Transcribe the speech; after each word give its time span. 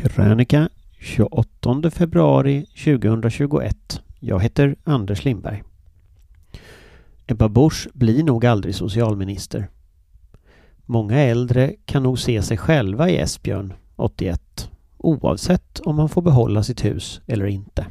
Krönika 0.00 0.68
28 1.00 1.90
februari 1.90 2.66
2021. 2.84 4.02
Jag 4.20 4.42
heter 4.42 4.76
Anders 4.84 5.24
Lindberg. 5.24 5.62
Ebba 7.26 7.48
Busch 7.48 7.88
blir 7.92 8.24
nog 8.24 8.46
aldrig 8.46 8.74
socialminister. 8.74 9.68
Många 10.86 11.18
äldre 11.18 11.74
kan 11.84 12.02
nog 12.02 12.18
se 12.18 12.42
sig 12.42 12.56
själva 12.56 13.10
i 13.10 13.16
Esbjörn, 13.16 13.72
81, 13.96 14.70
oavsett 14.98 15.80
om 15.80 15.96
man 15.96 16.08
får 16.08 16.22
behålla 16.22 16.62
sitt 16.62 16.84
hus 16.84 17.20
eller 17.26 17.46
inte. 17.46 17.86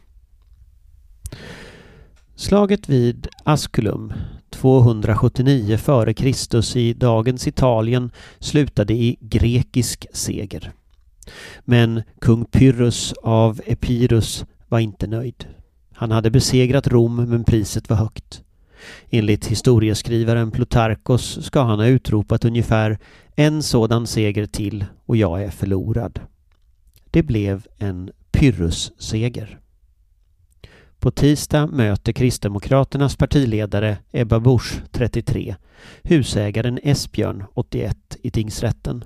Slaget 2.36 2.90
vid 2.90 3.28
Asculum 3.44 4.14
279 4.50 5.74
f.Kr. 5.74 6.78
i 6.78 6.94
dagens 6.94 7.48
Italien 7.48 8.12
slutade 8.40 8.94
i 8.94 9.18
grekisk 9.22 10.06
seger. 10.14 10.74
Men 11.66 12.02
kung 12.22 12.46
Pyrrhus 12.46 13.14
av 13.24 13.62
Epirus 13.66 14.46
var 14.68 14.80
inte 14.80 15.08
nöjd. 15.08 15.48
Han 15.94 16.12
hade 16.12 16.32
besegrat 16.32 16.88
Rom 16.88 17.16
men 17.16 17.44
priset 17.44 17.90
var 17.90 17.98
högt. 17.98 18.44
Enligt 19.10 19.46
historieskrivaren 19.46 20.52
Plutarkos 20.52 21.46
ska 21.46 21.62
han 21.62 21.80
ha 21.80 21.88
utropat 21.88 22.46
ungefär 22.46 22.98
en 23.36 23.64
sådan 23.64 24.08
seger 24.08 24.46
till 24.46 24.86
och 25.06 25.18
jag 25.18 25.44
är 25.44 25.50
förlorad. 25.50 26.20
Det 27.12 27.24
blev 27.24 27.68
en 27.78 28.12
Pyrrhus-seger. 28.32 29.60
På 31.00 31.12
tisdag 31.12 31.68
möter 31.68 32.14
Kristdemokraternas 32.14 33.16
partiledare 33.16 33.98
Ebba 34.12 34.40
Busch, 34.40 34.82
33, 34.92 35.56
husägaren 36.04 36.80
Esbjörn, 36.84 37.44
81, 37.54 38.18
i 38.22 38.32
tingsrätten. 38.32 39.04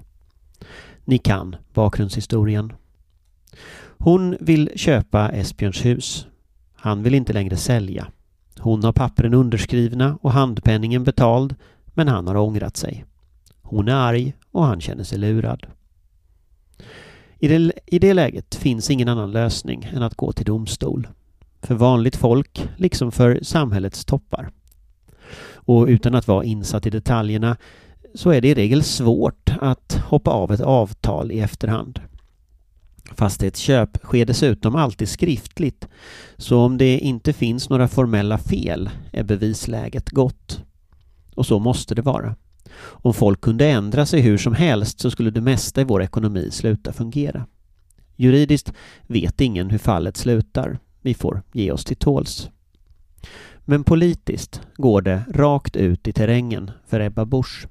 Ni 1.06 1.18
kan 1.18 1.56
bakgrundshistorien. 1.74 2.74
Hon 3.98 4.38
vill 4.40 4.70
köpa 4.76 5.30
Esbjörns 5.30 5.86
hus. 5.86 6.28
Han 6.74 7.04
vill 7.04 7.14
inte 7.14 7.34
längre 7.34 7.58
sälja. 7.58 8.08
Hon 8.60 8.84
har 8.84 8.94
pappren 8.94 9.34
underskrivna 9.34 10.18
och 10.22 10.32
handpenningen 10.32 11.04
betald, 11.04 11.56
men 11.86 12.08
han 12.08 12.28
har 12.28 12.36
ångrat 12.36 12.78
sig. 12.78 13.06
Hon 13.62 13.88
är 13.88 13.96
arg 13.96 14.34
och 14.52 14.66
han 14.66 14.82
känner 14.82 15.04
sig 15.04 15.18
lurad. 15.18 15.66
I 17.40 17.48
det, 17.48 17.72
I 17.86 18.00
det 18.00 18.14
läget 18.14 18.56
finns 18.56 18.90
ingen 18.90 19.08
annan 19.08 19.32
lösning 19.32 19.90
än 19.94 20.04
att 20.04 20.16
gå 20.16 20.32
till 20.32 20.46
domstol. 20.46 21.08
För 21.62 21.76
vanligt 21.76 22.16
folk, 22.16 22.70
liksom 22.78 23.12
för 23.12 23.40
samhällets 23.42 24.06
toppar. 24.06 24.52
Och 25.54 25.88
utan 25.88 26.16
att 26.16 26.28
vara 26.28 26.44
insatt 26.44 26.86
i 26.86 26.90
detaljerna 26.90 27.58
så 28.16 28.30
är 28.30 28.42
det 28.42 28.48
i 28.48 28.54
regel 28.54 28.84
svårt 28.84 29.43
att 29.64 29.94
hoppa 30.06 30.32
av 30.32 30.52
ett 30.52 30.62
avtal 30.62 31.32
i 31.32 31.40
efterhand. 31.40 32.00
Fastighetsköp 33.12 33.98
sker 34.04 34.26
dessutom 34.26 34.76
alltid 34.76 35.10
skriftligt, 35.10 35.88
så 36.38 36.60
om 36.60 36.78
det 36.78 37.00
inte 37.00 37.34
finns 37.34 37.70
några 37.70 37.88
formella 37.88 38.38
fel 38.38 38.90
är 39.12 39.24
bevisläget 39.24 40.10
gott. 40.10 40.64
Och 41.36 41.46
så 41.46 41.60
måste 41.60 41.96
det 41.96 42.02
vara. 42.02 42.36
Om 42.80 43.14
folk 43.14 43.42
kunde 43.42 43.68
ändra 43.68 44.06
sig 44.06 44.22
hur 44.22 44.38
som 44.38 44.54
helst 44.54 45.00
så 45.00 45.12
skulle 45.12 45.32
det 45.32 45.42
mesta 45.42 45.82
i 45.82 45.84
vår 45.84 46.04
ekonomi 46.04 46.50
sluta 46.52 46.94
fungera. 46.94 47.46
Juridiskt 48.16 48.74
vet 49.08 49.42
ingen 49.42 49.70
hur 49.70 49.78
fallet 49.78 50.18
slutar. 50.18 50.80
Vi 51.02 51.14
får 51.14 51.42
ge 51.52 51.72
oss 51.72 51.86
till 51.86 51.98
tåls. 51.98 52.50
Men 53.66 53.84
politiskt 53.84 54.62
går 54.76 55.02
det 55.02 55.24
rakt 55.30 55.76
ut 55.76 56.08
i 56.08 56.14
terrängen 56.14 56.72
för 56.88 57.00
Ebba 57.00 57.26
Busch. 57.26 57.68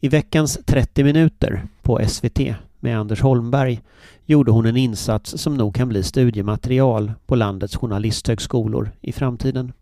I 0.00 0.08
veckans 0.08 0.58
30 0.66 1.04
minuter 1.04 1.66
på 1.82 2.00
SVT 2.08 2.40
med 2.80 2.98
Anders 2.98 3.20
Holmberg 3.20 3.80
gjorde 4.26 4.50
hon 4.50 4.66
en 4.66 4.76
insats 4.76 5.38
som 5.38 5.54
nog 5.54 5.74
kan 5.74 5.88
bli 5.88 6.02
studiematerial 6.02 7.12
på 7.26 7.34
landets 7.34 7.76
journalisthögskolor 7.76 8.90
i 9.00 9.12
framtiden. 9.12 9.72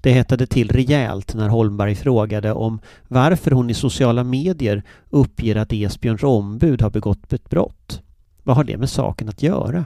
Det 0.00 0.12
hettade 0.12 0.46
till 0.46 0.70
rejält 0.70 1.34
när 1.34 1.48
Holmberg 1.48 1.94
frågade 1.94 2.52
om 2.52 2.80
varför 3.08 3.50
hon 3.50 3.70
i 3.70 3.74
sociala 3.74 4.24
medier 4.24 4.82
uppger 5.10 5.56
att 5.56 5.72
Esbjörns 5.72 6.22
ombud 6.22 6.82
har 6.82 6.90
begått 6.90 7.32
ett 7.32 7.50
brott. 7.50 8.02
Vad 8.42 8.56
har 8.56 8.64
det 8.64 8.76
med 8.76 8.90
saken 8.90 9.28
att 9.28 9.42
göra? 9.42 9.84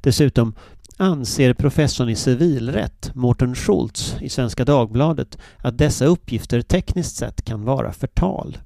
Dessutom 0.00 0.54
anser 0.96 1.54
professorn 1.54 2.08
i 2.08 2.16
civilrätt, 2.16 3.14
Mårten 3.14 3.54
Schultz, 3.54 4.16
i 4.20 4.28
Svenska 4.28 4.64
Dagbladet 4.64 5.38
att 5.58 5.78
dessa 5.78 6.04
uppgifter 6.04 6.62
tekniskt 6.62 7.16
sett 7.16 7.44
kan 7.44 7.64
vara 7.64 7.92
förtal. 7.92 8.58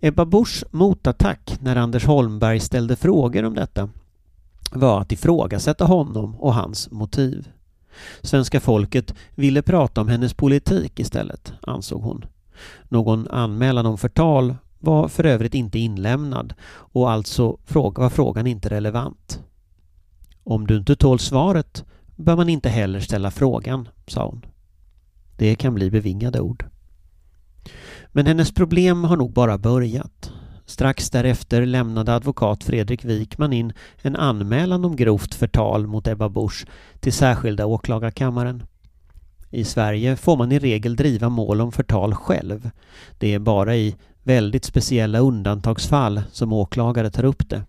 Ebba 0.00 0.24
Buschs 0.24 0.64
motattack 0.70 1.58
när 1.60 1.76
Anders 1.76 2.04
Holmberg 2.04 2.60
ställde 2.60 2.96
frågor 2.96 3.44
om 3.44 3.54
detta 3.54 3.88
var 4.72 5.00
att 5.00 5.12
ifrågasätta 5.12 5.84
honom 5.84 6.36
och 6.36 6.54
hans 6.54 6.90
motiv. 6.90 7.48
Svenska 8.22 8.60
folket 8.60 9.14
ville 9.34 9.62
prata 9.62 10.00
om 10.00 10.08
hennes 10.08 10.34
politik 10.34 11.00
istället, 11.00 11.52
ansåg 11.62 12.02
hon. 12.02 12.24
Någon 12.88 13.28
anmälan 13.28 13.86
om 13.86 13.98
förtal 13.98 14.56
var 14.78 15.08
för 15.08 15.26
övrigt 15.26 15.54
inte 15.54 15.78
inlämnad 15.78 16.54
och 16.68 17.10
alltså 17.10 17.58
var 17.68 18.10
frågan 18.10 18.46
inte 18.46 18.68
relevant. 18.68 19.40
Om 20.48 20.66
du 20.66 20.76
inte 20.76 20.96
tål 20.96 21.18
svaret 21.18 21.84
bör 22.16 22.36
man 22.36 22.48
inte 22.48 22.68
heller 22.68 23.00
ställa 23.00 23.30
frågan, 23.30 23.88
sa 24.06 24.26
hon. 24.26 24.44
Det 25.36 25.54
kan 25.54 25.74
bli 25.74 25.90
bevingade 25.90 26.40
ord. 26.40 26.64
Men 28.08 28.26
hennes 28.26 28.54
problem 28.54 29.04
har 29.04 29.16
nog 29.16 29.32
bara 29.32 29.58
börjat. 29.58 30.32
Strax 30.66 31.10
därefter 31.10 31.66
lämnade 31.66 32.14
advokat 32.14 32.64
Fredrik 32.64 33.04
Wikman 33.04 33.52
in 33.52 33.72
en 34.02 34.16
anmälan 34.16 34.84
om 34.84 34.96
grovt 34.96 35.34
förtal 35.34 35.86
mot 35.86 36.06
Ebba 36.06 36.28
Busch 36.28 36.66
till 37.00 37.12
särskilda 37.12 37.66
åklagarkammaren. 37.66 38.62
I 39.50 39.64
Sverige 39.64 40.16
får 40.16 40.36
man 40.36 40.52
i 40.52 40.58
regel 40.58 40.96
driva 40.96 41.28
mål 41.28 41.60
om 41.60 41.72
förtal 41.72 42.14
själv. 42.14 42.70
Det 43.18 43.34
är 43.34 43.38
bara 43.38 43.76
i 43.76 43.96
väldigt 44.22 44.64
speciella 44.64 45.18
undantagsfall 45.18 46.22
som 46.32 46.52
åklagare 46.52 47.10
tar 47.10 47.24
upp 47.24 47.48
det. 47.48 47.62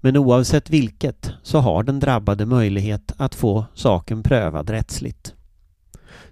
Men 0.00 0.16
oavsett 0.16 0.70
vilket 0.70 1.30
så 1.42 1.58
har 1.58 1.82
den 1.82 2.00
drabbade 2.00 2.46
möjlighet 2.46 3.12
att 3.16 3.34
få 3.34 3.64
saken 3.74 4.22
prövad 4.22 4.70
rättsligt. 4.70 5.34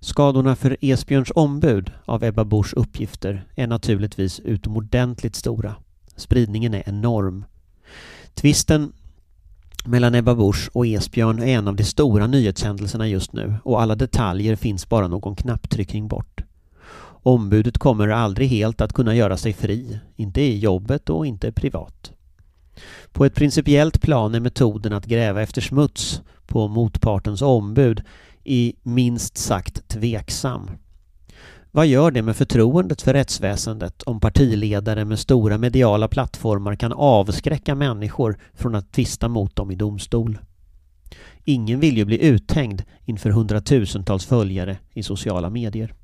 Skadorna 0.01 0.56
för 0.56 0.77
Esbjörns 0.81 1.33
ombud 1.34 1.93
av 2.05 2.25
Ebba 2.25 2.45
Buschs 2.45 2.73
uppgifter 2.73 3.47
är 3.55 3.67
naturligtvis 3.67 4.41
utomordentligt 4.41 5.37
stora. 5.37 5.75
Spridningen 6.17 6.75
är 6.75 6.89
enorm. 6.89 7.45
Tvisten 8.34 8.93
mellan 9.85 10.15
Ebba 10.15 10.35
Busch 10.35 10.71
och 10.73 10.87
Esbjörn 10.87 11.39
är 11.39 11.47
en 11.47 11.69
av 11.69 11.77
de 11.77 11.85
stora 11.85 12.27
nyhetshändelserna 12.27 13.09
just 13.09 13.33
nu 13.33 13.55
och 13.65 13.83
alla 13.83 13.95
detaljer 13.95 14.56
finns 14.56 14.89
bara 14.89 15.09
någon 15.09 15.37
knapptryckning 15.37 16.09
bort. 16.09 16.43
Ombudet 17.23 17.79
kommer 17.79 18.09
aldrig 18.09 18.49
helt 18.49 18.81
att 18.81 18.93
kunna 18.93 19.15
göra 19.15 19.37
sig 19.37 19.53
fri, 19.53 19.99
inte 20.17 20.41
i 20.41 20.59
jobbet 20.59 21.11
och 21.11 21.27
inte 21.27 21.53
privat. 21.53 22.12
På 23.12 23.25
ett 23.25 23.34
principiellt 23.34 24.03
plan 24.03 24.34
är 24.34 24.41
metoden 24.41 24.93
att 24.93 25.06
gräva 25.06 25.43
efter 25.43 25.61
smuts 25.61 26.22
på 26.47 26.69
motpartens 26.69 27.43
ombud 27.43 28.03
i 28.44 28.75
minst 28.83 29.37
sagt 29.37 29.89
tveksam. 29.89 30.71
Vad 31.71 31.87
gör 31.87 32.11
det 32.11 32.22
med 32.22 32.37
förtroendet 32.37 33.03
för 33.03 33.12
rättsväsendet 33.12 34.03
om 34.03 34.21
partiledare 34.21 35.05
med 35.05 35.19
stora 35.19 35.59
mediala 35.59 36.09
plattformar 36.09 36.75
kan 36.75 36.93
avskräcka 36.93 37.75
människor 37.75 38.38
från 38.55 38.75
att 38.75 38.93
tvista 38.93 39.28
mot 39.28 39.56
dem 39.56 39.71
i 39.71 39.75
domstol? 39.75 40.38
Ingen 41.44 41.81
vill 41.81 41.97
ju 41.97 42.05
bli 42.05 42.27
uthängd 42.27 42.83
inför 43.05 43.31
hundratusentals 43.31 44.27
följare 44.27 44.78
i 44.93 45.03
sociala 45.03 45.50
medier. 45.50 45.94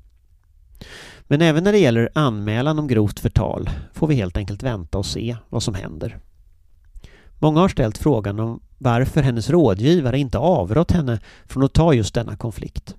Men 1.27 1.41
även 1.41 1.63
när 1.63 1.71
det 1.71 1.79
gäller 1.79 2.09
anmälan 2.15 2.79
om 2.79 2.87
grovt 2.87 3.19
förtal 3.19 3.69
får 3.93 4.07
vi 4.07 4.15
helt 4.15 4.37
enkelt 4.37 4.63
vänta 4.63 4.97
och 4.97 5.05
se 5.05 5.37
vad 5.49 5.63
som 5.63 5.73
händer. 5.73 6.19
Många 7.39 7.59
har 7.59 7.69
ställt 7.69 7.97
frågan 7.97 8.39
om 8.39 8.59
varför 8.77 9.21
hennes 9.21 9.49
rådgivare 9.49 10.19
inte 10.19 10.37
avrått 10.37 10.91
henne 10.91 11.19
från 11.45 11.63
att 11.63 11.73
ta 11.73 11.93
just 11.93 12.13
denna 12.13 12.35
konflikt. 12.35 12.95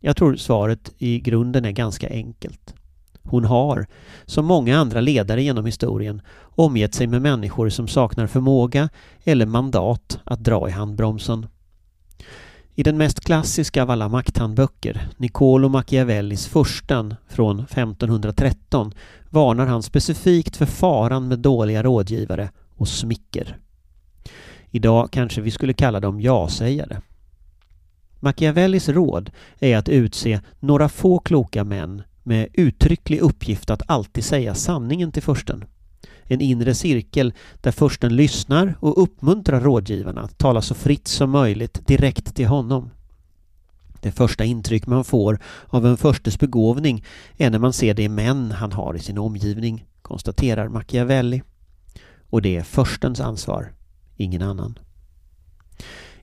Jag 0.00 0.16
tror 0.16 0.36
svaret 0.36 0.92
i 0.98 1.20
grunden 1.20 1.64
är 1.64 1.70
ganska 1.70 2.08
enkelt. 2.08 2.74
Hon 3.22 3.44
har, 3.44 3.86
som 4.26 4.46
många 4.46 4.78
andra 4.78 5.00
ledare 5.00 5.42
genom 5.42 5.66
historien, 5.66 6.22
omgett 6.40 6.94
sig 6.94 7.06
med 7.06 7.22
människor 7.22 7.68
som 7.68 7.88
saknar 7.88 8.26
förmåga 8.26 8.88
eller 9.24 9.46
mandat 9.46 10.18
att 10.24 10.44
dra 10.44 10.68
i 10.68 10.70
handbromsen. 10.72 11.46
I 12.74 12.82
den 12.82 12.98
mest 12.98 13.20
klassiska 13.20 13.82
av 13.82 13.90
alla 13.90 14.08
makthandböcker, 14.08 15.08
Niccolo 15.16 15.68
Machiavellis 15.68 16.46
Fursten 16.46 17.14
från 17.28 17.60
1513, 17.60 18.92
varnar 19.30 19.66
han 19.66 19.82
specifikt 19.82 20.56
för 20.56 20.66
faran 20.66 21.28
med 21.28 21.38
dåliga 21.38 21.82
rådgivare 21.82 22.50
och 22.76 22.88
smicker. 22.88 23.56
Idag 24.70 25.10
kanske 25.10 25.40
vi 25.40 25.50
skulle 25.50 25.72
kalla 25.72 26.00
dem 26.00 26.20
ja-sägare. 26.20 27.00
Machiavellis 28.20 28.88
råd 28.88 29.30
är 29.58 29.76
att 29.76 29.88
utse 29.88 30.40
några 30.60 30.88
få 30.88 31.18
kloka 31.18 31.64
män 31.64 32.02
med 32.22 32.48
uttrycklig 32.52 33.20
uppgift 33.20 33.70
att 33.70 33.82
alltid 33.86 34.24
säga 34.24 34.54
sanningen 34.54 35.12
till 35.12 35.22
försten. 35.22 35.64
En 36.22 36.40
inre 36.40 36.74
cirkel 36.74 37.32
där 37.60 37.70
försten 37.70 38.16
lyssnar 38.16 38.74
och 38.80 39.02
uppmuntrar 39.02 39.60
rådgivarna 39.60 40.20
att 40.20 40.38
tala 40.38 40.62
så 40.62 40.74
fritt 40.74 41.08
som 41.08 41.30
möjligt 41.30 41.86
direkt 41.86 42.34
till 42.34 42.46
honom. 42.46 42.90
Det 44.00 44.12
första 44.12 44.44
intryck 44.44 44.86
man 44.86 45.04
får 45.04 45.38
av 45.66 45.86
en 45.86 45.96
förstes 45.96 46.38
begåvning 46.38 47.04
är 47.36 47.50
när 47.50 47.58
man 47.58 47.72
ser 47.72 47.94
de 47.94 48.08
män 48.08 48.50
han 48.50 48.72
har 48.72 48.94
i 48.94 48.98
sin 48.98 49.18
omgivning, 49.18 49.86
konstaterar 50.02 50.68
Machiavelli. 50.68 51.42
Och 52.30 52.42
det 52.42 52.56
är 52.56 52.62
förstens 52.62 53.20
ansvar, 53.20 53.72
ingen 54.20 54.42
annan. 54.42 54.78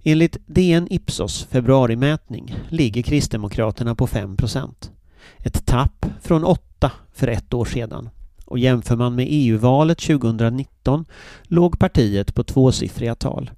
Enligt 0.03 0.37
DN 0.45 0.87
Ipsos 0.89 1.43
februarimätning 1.43 2.55
ligger 2.69 3.01
Kristdemokraterna 3.01 3.95
på 3.95 4.07
5% 4.07 4.89
Ett 5.37 5.65
tapp 5.65 6.05
från 6.21 6.43
8 6.43 6.91
för 7.13 7.27
ett 7.27 7.53
år 7.53 7.65
sedan. 7.65 8.09
Och 8.45 8.59
jämför 8.59 8.95
man 8.95 9.15
med 9.15 9.27
EU-valet 9.29 9.97
2019 9.97 11.05
låg 11.43 11.79
partiet 11.79 12.35
på 12.35 12.43
tvåsiffriga 12.43 13.15
tal. 13.15 13.51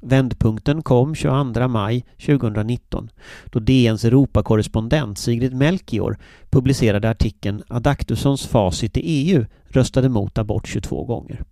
Vändpunkten 0.00 0.82
kom 0.82 1.14
22 1.14 1.68
maj 1.68 2.04
2019 2.26 3.10
då 3.44 3.58
DNs 3.58 4.04
Europakorrespondent 4.04 5.18
Sigrid 5.18 5.54
Melchior 5.54 6.18
publicerade 6.50 7.10
artikeln 7.10 7.62
Adaktussons 7.68 8.46
facit 8.46 8.96
i 8.96 9.00
EU 9.00 9.44
röstade 9.68 10.08
mot 10.08 10.38
abort 10.38 10.66
22 10.66 11.04
gånger. 11.04 11.44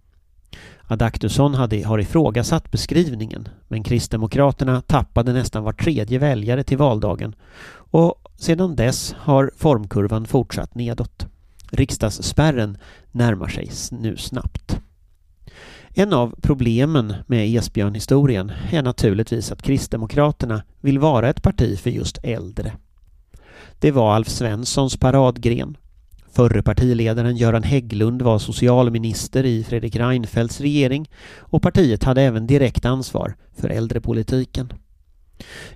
Adaktusson 0.88 1.54
hade, 1.54 1.86
har 1.86 1.98
ifrågasatt 1.98 2.70
beskrivningen 2.70 3.48
men 3.68 3.82
Kristdemokraterna 3.82 4.80
tappade 4.80 5.32
nästan 5.32 5.64
var 5.64 5.72
tredje 5.72 6.18
väljare 6.18 6.62
till 6.64 6.78
valdagen 6.78 7.34
och 7.90 8.14
sedan 8.36 8.76
dess 8.76 9.14
har 9.18 9.50
formkurvan 9.56 10.26
fortsatt 10.26 10.74
nedåt. 10.74 11.26
Riksdagsspärren 11.70 12.78
närmar 13.12 13.48
sig 13.48 13.70
nu 13.90 14.16
snabbt. 14.16 14.80
En 15.88 16.12
av 16.12 16.34
problemen 16.42 17.14
med 17.26 17.56
Esbjörn-historien 17.56 18.52
är 18.70 18.82
naturligtvis 18.82 19.52
att 19.52 19.62
Kristdemokraterna 19.62 20.62
vill 20.80 20.98
vara 20.98 21.28
ett 21.28 21.42
parti 21.42 21.78
för 21.78 21.90
just 21.90 22.18
äldre. 22.22 22.72
Det 23.78 23.90
var 23.90 24.14
Alf 24.14 24.28
Svenssons 24.28 24.96
paradgren. 24.96 25.76
Förre 26.36 26.62
partiledaren 26.62 27.36
Göran 27.36 27.62
Hägglund 27.62 28.22
var 28.22 28.38
socialminister 28.38 29.44
i 29.46 29.64
Fredrik 29.64 29.96
Reinfeldts 29.96 30.60
regering 30.60 31.10
och 31.38 31.62
partiet 31.62 32.04
hade 32.04 32.22
även 32.22 32.46
direkt 32.46 32.84
ansvar 32.84 33.34
för 33.56 33.68
äldrepolitiken. 33.68 34.72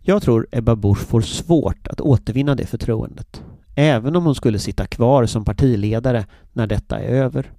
Jag 0.02 0.22
tror 0.22 0.46
Ebba 0.52 0.76
Busch 0.76 0.98
får 0.98 1.20
svårt 1.20 1.86
att 1.86 2.00
återvinna 2.00 2.54
det 2.54 2.66
förtroendet, 2.66 3.42
även 3.74 4.16
om 4.16 4.24
hon 4.24 4.34
skulle 4.34 4.58
sitta 4.58 4.86
kvar 4.86 5.26
som 5.26 5.44
partiledare 5.44 6.26
när 6.52 6.66
detta 6.66 6.98
är 6.98 7.08
över. 7.08 7.52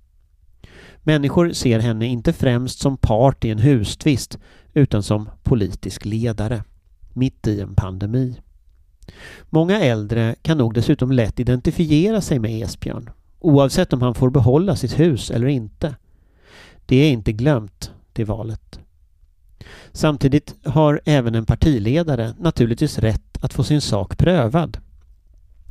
Människor 1.03 1.51
ser 1.51 1.80
henne 1.80 2.06
inte 2.06 2.33
främst 2.33 2.80
som 2.80 2.98
part 2.98 3.45
i 3.45 3.50
en 3.50 3.59
hustvist 3.59 4.39
utan 4.74 5.03
som 5.03 5.30
politisk 5.44 6.06
ledare, 6.06 6.63
mitt 7.13 7.48
i 7.48 7.62
en 7.62 7.75
pandemi. 7.75 8.36
Många 9.49 9.79
äldre 9.79 10.35
kan 10.41 10.57
nog 10.57 10.73
dessutom 10.73 11.11
lätt 11.11 11.39
identifiera 11.39 12.21
sig 12.21 12.39
med 12.39 12.63
Esbjörn, 12.63 13.09
oavsett 13.39 13.93
om 13.93 14.01
han 14.01 14.15
får 14.15 14.29
behålla 14.29 14.75
sitt 14.75 14.99
hus 14.99 15.31
eller 15.31 15.47
inte. 15.47 15.95
Det 16.85 16.95
är 16.95 17.11
inte 17.11 17.31
glömt, 17.31 17.91
det 18.13 18.23
valet. 18.23 18.79
Samtidigt 19.91 20.55
har 20.65 21.01
även 21.05 21.35
en 21.35 21.45
partiledare 21.45 22.33
naturligtvis 22.39 22.99
rätt 22.99 23.37
att 23.41 23.53
få 23.53 23.63
sin 23.63 23.81
sak 23.81 24.17
prövad. 24.17 24.77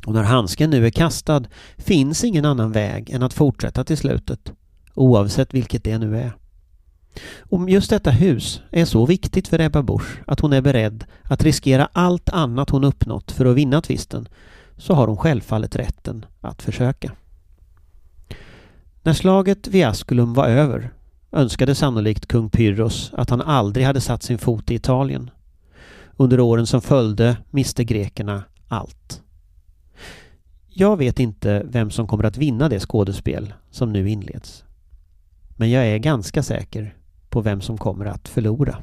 Och 0.07 0.15
när 0.15 0.23
handsken 0.23 0.71
nu 0.71 0.87
är 0.87 0.91
kastad 0.91 1.45
finns 1.77 2.25
ingen 2.25 2.45
annan 2.45 2.73
väg 2.73 3.11
än 3.11 3.23
att 3.23 3.35
fortsätta 3.35 3.85
till 3.85 3.97
slutet 3.97 4.53
oavsett 4.95 5.55
vilket 5.55 5.85
det 5.85 5.99
nu 5.99 6.19
är. 6.19 6.33
Om 7.41 7.69
just 7.69 7.91
detta 7.91 8.11
hus 8.11 8.63
är 8.71 8.85
så 8.85 9.07
viktigt 9.07 9.49
för 9.49 9.61
Ebba 9.61 9.83
Busch 9.83 10.23
att 10.27 10.41
hon 10.41 10.53
är 10.53 10.61
beredd 10.61 11.05
att 11.23 11.45
riskera 11.45 11.89
allt 11.93 12.29
annat 12.29 12.71
hon 12.71 12.85
uppnått 12.85 13.33
för 13.33 13.47
att 13.47 13.57
vinna 13.57 13.81
tvisten 13.81 14.29
så 14.77 14.95
har 14.95 15.07
hon 15.07 15.17
självfallet 15.17 15.77
rätten 15.77 16.27
att 16.41 16.63
försöka. 16.63 17.13
När 19.03 19.13
slaget 19.13 19.69
vid 19.69 19.85
Asculum 19.85 20.35
var 20.35 20.49
över 20.49 20.93
önskade 21.33 21.75
sannolikt 21.75 22.27
kung 22.27 22.51
Pyrrhos 22.51 23.11
att 23.15 23.31
han 23.31 23.41
aldrig 23.41 23.87
hade 23.87 24.01
satt 24.01 24.23
sin 24.23 24.39
fot 24.39 24.71
i 24.71 24.75
Italien. 24.75 25.31
Under 26.17 26.41
åren 26.41 26.67
som 26.67 26.81
följde 26.81 27.37
miste 27.51 27.85
grekerna 27.85 28.45
allt. 28.69 29.23
Jag 30.69 30.97
vet 30.97 31.21
inte 31.21 31.63
vem 31.65 31.91
som 31.91 32.07
kommer 32.07 32.25
att 32.25 32.37
vinna 32.37 32.69
det 32.69 32.81
skådespel 32.81 33.55
som 33.71 33.93
nu 33.93 34.11
inleds. 34.11 34.65
Men 35.57 35.71
jag 35.71 35.87
är 35.87 35.99
ganska 35.99 36.43
säker 36.43 36.97
på 37.31 37.41
vem 37.41 37.61
som 37.61 37.79
kommer 37.79 38.07
att 38.07 38.29
förlora. 38.29 38.77